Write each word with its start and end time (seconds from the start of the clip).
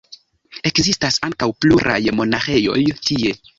Ekzistas 0.69 1.19
ankaŭ 1.29 1.51
pluraj 1.65 2.01
monaĥejoj 2.23 2.83
tie. 3.11 3.37